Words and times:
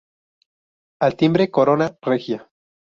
Al 1.09 1.15
timbre, 1.21 1.49
corona 1.59 1.91
regia. 2.13 2.45